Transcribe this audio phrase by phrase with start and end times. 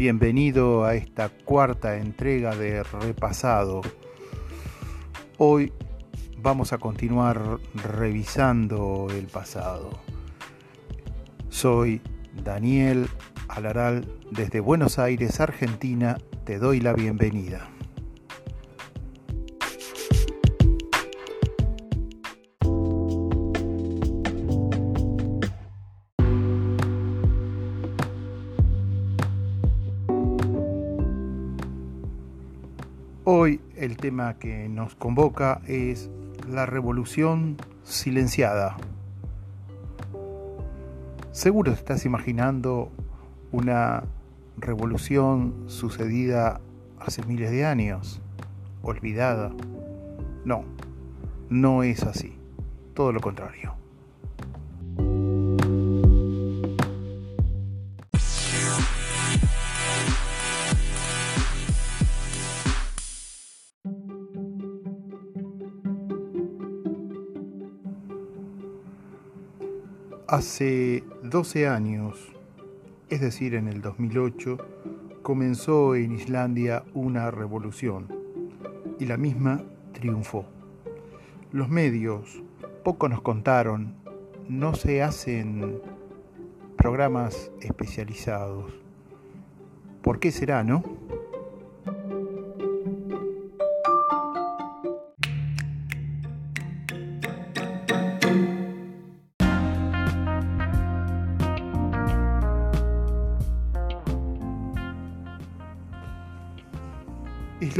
[0.00, 3.82] Bienvenido a esta cuarta entrega de Repasado.
[5.36, 5.74] Hoy
[6.38, 9.90] vamos a continuar revisando el pasado.
[11.50, 12.00] Soy
[12.42, 13.08] Daniel
[13.46, 16.16] Alaral desde Buenos Aires, Argentina.
[16.46, 17.68] Te doy la bienvenida.
[33.32, 36.10] Hoy el tema que nos convoca es
[36.48, 38.76] la revolución silenciada.
[41.30, 42.90] Seguro te estás imaginando
[43.52, 44.02] una
[44.56, 46.60] revolución sucedida
[46.98, 48.20] hace miles de años,
[48.82, 49.52] olvidada.
[50.44, 50.64] No,
[51.48, 52.36] no es así.
[52.94, 53.79] Todo lo contrario.
[70.30, 72.14] Hace 12 años,
[73.08, 74.58] es decir, en el 2008,
[75.22, 78.06] comenzó en Islandia una revolución
[79.00, 80.44] y la misma triunfó.
[81.50, 82.44] Los medios
[82.84, 83.96] poco nos contaron,
[84.48, 85.82] no se hacen
[86.76, 88.72] programas especializados.
[90.00, 90.84] ¿Por qué será, no?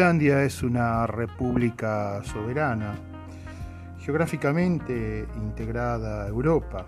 [0.01, 2.95] Islandia es una república soberana,
[3.99, 6.87] geográficamente integrada a Europa,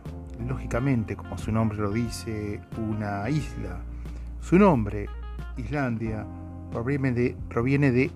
[0.48, 3.82] lógicamente, como su nombre lo dice, una isla.
[4.40, 5.10] Su nombre,
[5.58, 6.24] Islandia,
[6.70, 8.08] proviene de, proviene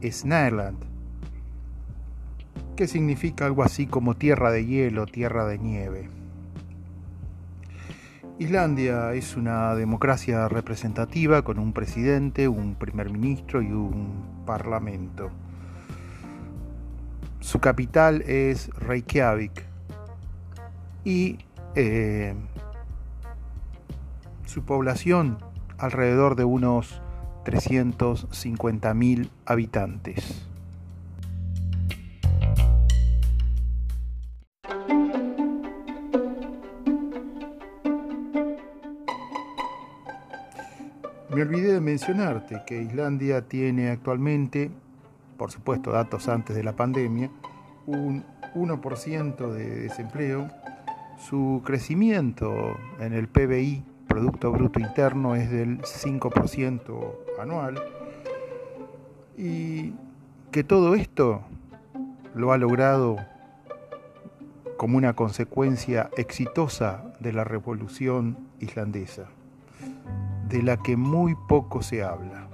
[2.74, 6.15] que significa algo así como tierra de hielo, tierra de nieve.
[8.38, 15.30] Islandia es una democracia representativa con un presidente, un primer ministro y un parlamento.
[17.40, 19.64] Su capital es Reykjavik
[21.02, 21.38] y
[21.76, 22.34] eh,
[24.44, 25.38] su población
[25.78, 27.00] alrededor de unos
[27.46, 30.46] 350.000 habitantes.
[41.36, 44.70] Me olvidé de mencionarte que Islandia tiene actualmente,
[45.36, 47.30] por supuesto datos antes de la pandemia,
[47.84, 48.24] un
[48.54, 50.50] 1% de desempleo.
[51.18, 57.82] Su crecimiento en el PBI, Producto Bruto Interno, es del 5% anual.
[59.36, 59.92] Y
[60.52, 61.42] que todo esto
[62.34, 63.18] lo ha logrado
[64.78, 69.28] como una consecuencia exitosa de la revolución islandesa
[70.48, 72.48] de la que muy poco se habla.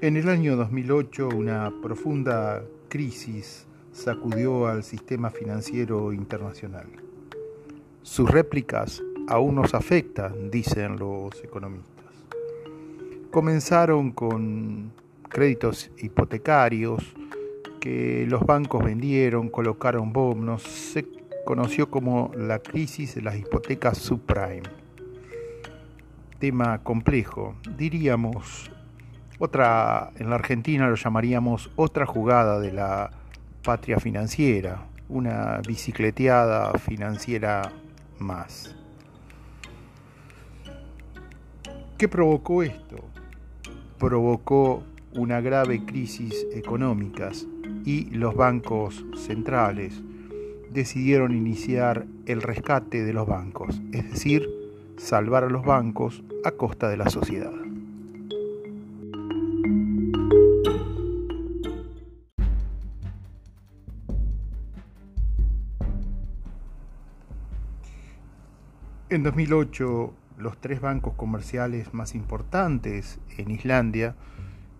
[0.00, 6.86] En el año 2008 una profunda crisis sacudió al sistema financiero internacional.
[8.02, 12.04] Sus réplicas aún nos afectan, dicen los economistas.
[13.30, 14.92] Comenzaron con
[15.28, 17.02] créditos hipotecarios
[17.80, 21.06] que los bancos vendieron, colocaron bonos, se
[21.44, 24.62] conoció como la crisis de las hipotecas subprime.
[26.40, 28.70] Tema complejo, diríamos,
[29.38, 33.10] otra, en la Argentina lo llamaríamos otra jugada de la
[33.62, 37.72] patria financiera, una bicicleteada financiera
[38.18, 38.74] más.
[41.96, 42.96] ¿Qué provocó esto?
[43.98, 44.82] Provocó
[45.16, 47.30] una grave crisis económica
[47.84, 50.02] y los bancos centrales
[50.70, 54.46] decidieron iniciar el rescate de los bancos, es decir,
[54.98, 57.52] salvar a los bancos a costa de la sociedad.
[69.08, 74.14] En 2008, los tres bancos comerciales más importantes en Islandia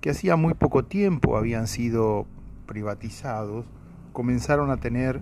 [0.06, 2.28] que hacía muy poco tiempo habían sido
[2.64, 3.66] privatizados,
[4.12, 5.20] comenzaron a tener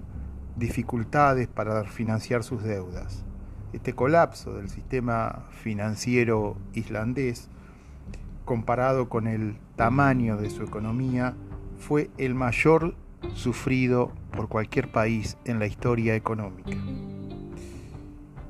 [0.57, 3.25] dificultades para financiar sus deudas.
[3.73, 7.49] Este colapso del sistema financiero islandés,
[8.45, 11.35] comparado con el tamaño de su economía,
[11.79, 12.95] fue el mayor
[13.33, 16.77] sufrido por cualquier país en la historia económica.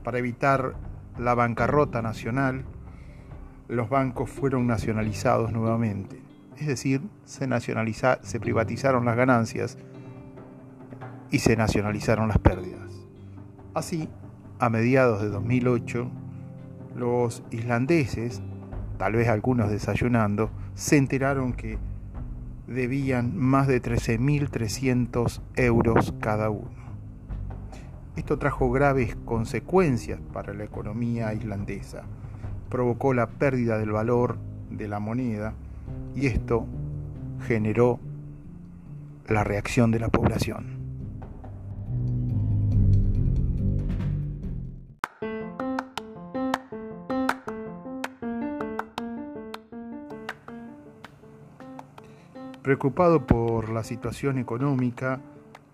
[0.02, 0.74] Para evitar
[1.16, 2.64] la bancarrota nacional,
[3.68, 6.20] los bancos fueron nacionalizados nuevamente,
[6.58, 7.48] es decir, se,
[8.22, 9.78] se privatizaron las ganancias
[11.30, 12.92] y se nacionalizaron las pérdidas.
[13.74, 14.08] Así,
[14.60, 16.10] a mediados de 2008,
[16.94, 18.40] los islandeses,
[18.98, 21.78] tal vez algunos desayunando, se enteraron que
[22.66, 26.70] debían más de 13.300 euros cada uno.
[28.16, 32.04] Esto trajo graves consecuencias para la economía islandesa.
[32.74, 34.36] Provocó la pérdida del valor
[34.68, 35.54] de la moneda
[36.16, 36.66] y esto
[37.46, 38.00] generó
[39.28, 40.80] la reacción de la población.
[52.60, 55.20] Preocupado por la situación económica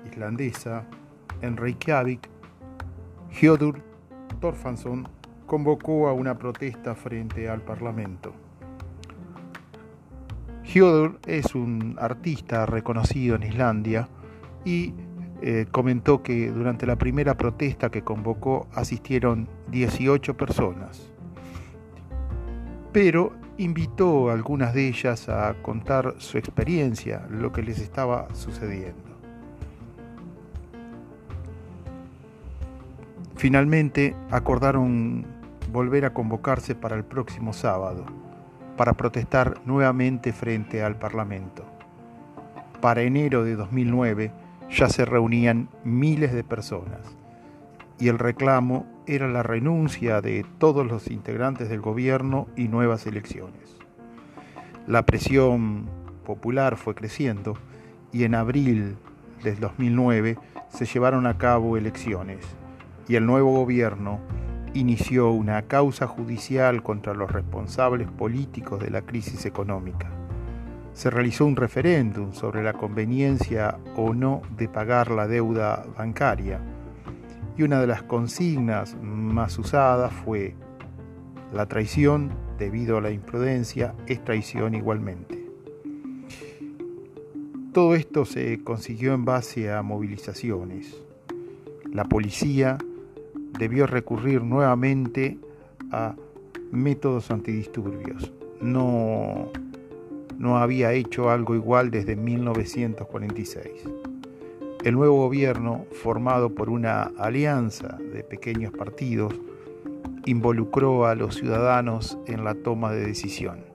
[0.04, 0.84] islandesa,
[1.40, 2.28] en Reykjavik,
[3.40, 3.80] Hjodur
[4.42, 5.19] Torfansson
[5.50, 8.32] convocó a una protesta frente al Parlamento.
[10.62, 14.08] Hjodur es un artista reconocido en Islandia
[14.64, 14.94] y
[15.42, 21.10] eh, comentó que durante la primera protesta que convocó asistieron 18 personas.
[22.92, 29.02] Pero invitó a algunas de ellas a contar su experiencia, lo que les estaba sucediendo.
[33.34, 35.39] Finalmente acordaron
[35.70, 38.06] volver a convocarse para el próximo sábado,
[38.76, 41.64] para protestar nuevamente frente al Parlamento.
[42.80, 44.32] Para enero de 2009
[44.70, 47.16] ya se reunían miles de personas
[47.98, 53.76] y el reclamo era la renuncia de todos los integrantes del gobierno y nuevas elecciones.
[54.86, 55.88] La presión
[56.24, 57.58] popular fue creciendo
[58.12, 58.96] y en abril
[59.44, 62.38] del 2009 se llevaron a cabo elecciones
[63.08, 64.20] y el nuevo gobierno
[64.74, 70.10] inició una causa judicial contra los responsables políticos de la crisis económica.
[70.92, 76.60] Se realizó un referéndum sobre la conveniencia o no de pagar la deuda bancaria
[77.56, 80.54] y una de las consignas más usadas fue
[81.52, 85.40] la traición debido a la imprudencia es traición igualmente.
[87.72, 91.02] Todo esto se consiguió en base a movilizaciones.
[91.92, 92.78] La policía
[93.60, 95.38] debió recurrir nuevamente
[95.92, 96.16] a
[96.72, 98.32] métodos antidisturbios.
[98.62, 99.50] No,
[100.38, 103.66] no había hecho algo igual desde 1946.
[104.82, 109.34] El nuevo gobierno, formado por una alianza de pequeños partidos,
[110.24, 113.69] involucró a los ciudadanos en la toma de decisión.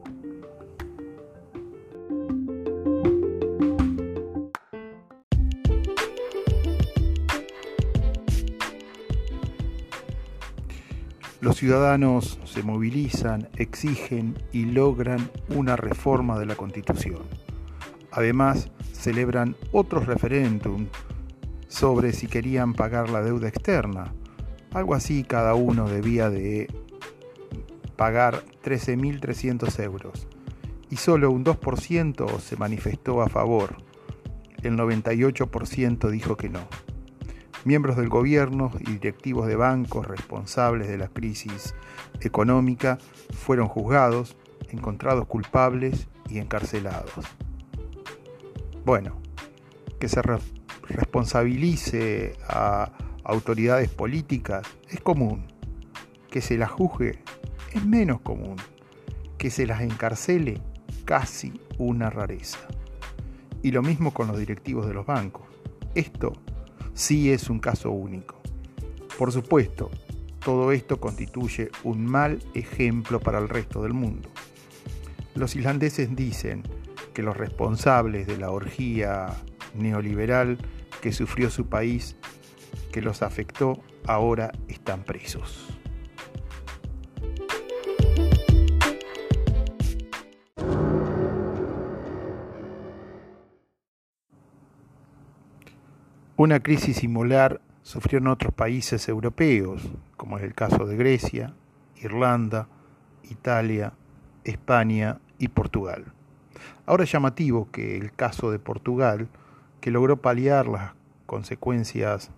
[11.46, 17.22] Los ciudadanos se movilizan, exigen y logran una reforma de la Constitución.
[18.10, 20.88] Además, celebran otro referéndum
[21.68, 24.12] sobre si querían pagar la deuda externa.
[24.74, 26.68] Algo así cada uno debía de
[27.96, 30.28] pagar 13.300 euros
[30.90, 33.76] y solo un 2% se manifestó a favor.
[34.64, 36.68] El 98% dijo que no.
[37.66, 41.74] Miembros del gobierno y directivos de bancos responsables de la crisis
[42.22, 43.00] económica
[43.34, 44.38] fueron juzgados,
[44.70, 47.26] encontrados culpables y encarcelados.
[48.86, 49.20] Bueno,
[50.00, 50.22] que se
[50.84, 52.92] responsabilice a
[53.24, 55.48] autoridades políticas es común.
[56.30, 57.24] Que se las juzgue
[57.74, 58.58] es menos común.
[59.40, 60.62] Que se las encarcele
[61.04, 62.60] casi una rareza.
[63.64, 65.48] Y lo mismo con los directivos de los bancos.
[65.96, 66.34] Esto
[66.96, 68.42] sí es un caso único.
[69.20, 69.92] Por supuesto,
[70.44, 74.30] todo esto constituye un mal ejemplo para el resto del mundo.
[75.36, 76.64] Los islandeses dicen
[77.14, 79.36] que los responsables de la orgía
[79.76, 80.58] neoliberal
[81.02, 82.16] que sufrió su país,
[82.92, 85.75] que los afectó, ahora están presos.
[96.38, 99.82] Una crisis similar sufrió en otros países europeos,
[100.18, 101.54] como es el caso de Grecia,
[101.96, 102.68] Irlanda,
[103.24, 103.94] Italia,
[104.44, 106.04] España y Portugal.
[106.86, 109.30] Ahora es llamativo que el caso de Portugal,
[109.80, 110.92] que logró paliar las
[111.26, 112.32] consecuencias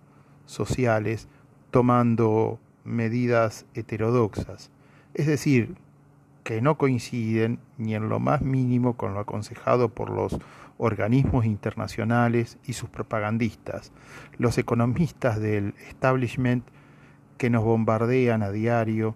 [0.46, 1.26] sociales
[1.72, 4.70] tomando medidas heterodoxas,
[5.14, 5.74] es decir,
[6.48, 10.38] que no coinciden ni en lo más mínimo con lo aconsejado por los
[10.78, 13.92] organismos internacionales y sus propagandistas,
[14.38, 16.64] los economistas del establishment
[17.36, 19.14] que nos bombardean a diario,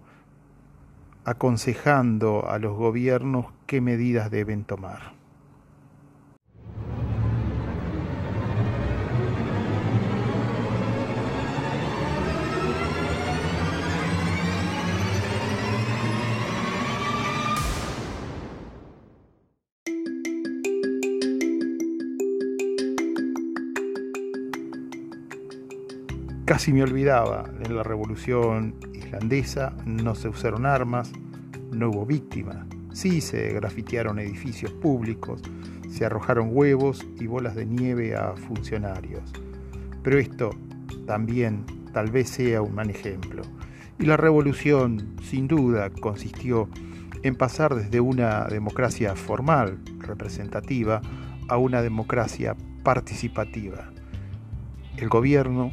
[1.25, 5.13] aconsejando a los gobiernos qué medidas deben tomar.
[26.53, 31.11] Casi me olvidaba, en la revolución islandesa no se usaron armas,
[31.71, 35.41] no hubo víctimas, sí se grafitearon edificios públicos,
[35.89, 39.23] se arrojaron huevos y bolas de nieve a funcionarios.
[40.03, 40.51] Pero esto
[41.07, 43.41] también tal vez sea un mal ejemplo.
[43.97, 46.69] Y la revolución, sin duda, consistió
[47.23, 51.01] en pasar desde una democracia formal, representativa,
[51.47, 53.89] a una democracia participativa.
[54.97, 55.71] El gobierno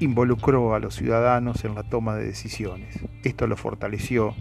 [0.00, 2.98] involucró a los ciudadanos en la toma de decisiones.
[3.24, 4.34] Esto lo fortaleció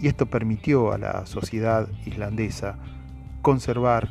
[0.00, 2.76] y esto permitió a la sociedad islandesa
[3.42, 4.10] conservar,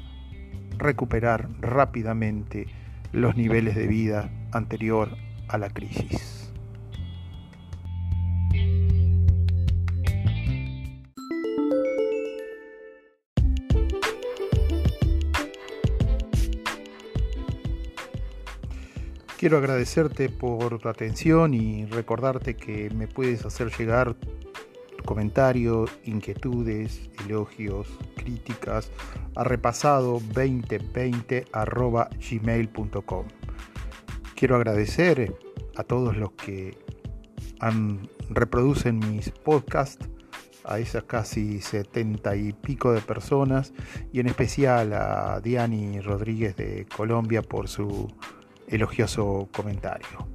[0.78, 2.68] recuperar rápidamente
[3.12, 5.18] los niveles de vida anterior
[5.48, 6.33] a la crisis.
[19.44, 24.16] Quiero agradecerte por tu atención y recordarte que me puedes hacer llegar
[25.04, 28.90] comentarios, inquietudes, elogios, críticas
[29.36, 33.26] a repasado 2020 gmail.com.
[34.34, 35.36] Quiero agradecer
[35.76, 36.78] a todos los que
[37.60, 40.08] han, reproducen mis podcasts,
[40.64, 43.74] a esas casi setenta y pico de personas,
[44.14, 48.08] y en especial a Diani Rodríguez de Colombia por su
[48.67, 50.27] elogioso comentario.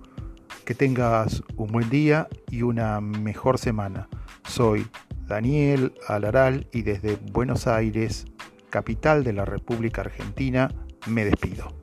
[0.65, 4.09] Que tengas un buen día y una mejor semana.
[4.47, 4.87] Soy
[5.27, 8.27] Daniel Alaral y desde Buenos Aires,
[8.71, 10.71] capital de la República Argentina,
[11.07, 11.75] me despido.